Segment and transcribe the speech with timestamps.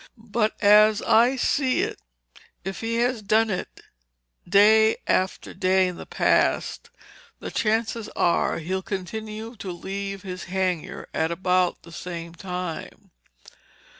[0.17, 1.99] But, as I see it,
[2.65, 3.81] if he has done it
[4.49, 6.89] day after day in the past,
[7.39, 13.11] the chances are he'll continue to leave his hangar at about the same time.